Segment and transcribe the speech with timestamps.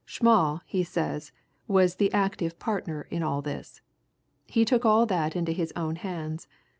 [0.07, 1.31] Schmall, he says,
[1.67, 3.81] was the active partner in all this
[4.47, 6.47] he took all that into his own hands.